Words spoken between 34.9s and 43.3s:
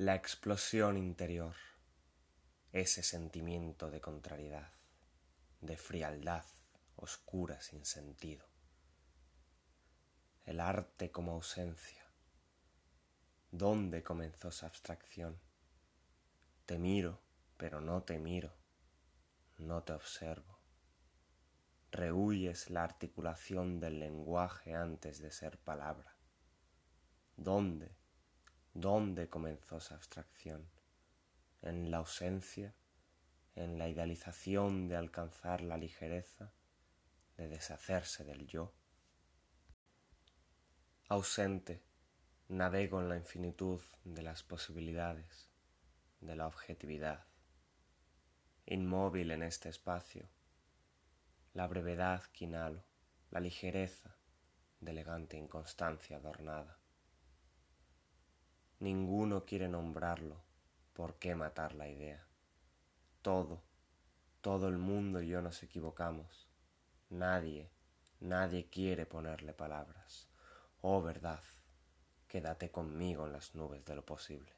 alcanzar la ligereza? ¿De deshacerse del yo? Ausente, navego en la